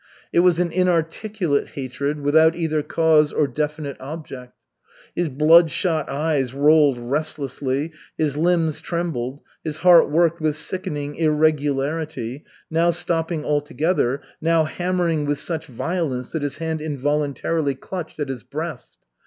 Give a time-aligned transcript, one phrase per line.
[0.33, 4.53] It was an inarticulate hatred, without either cause or definite object.
[5.15, 12.89] His bloodshot eyes rolled restlessly, his limbs trembled, his heart worked with sickening irregularity, now
[12.89, 18.97] stopping altogether, now hammering with such violence that his hand involuntarily clutched at his breast.